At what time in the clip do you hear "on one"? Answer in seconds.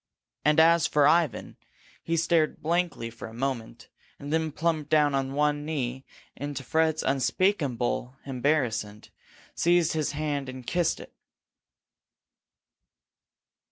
5.13-5.63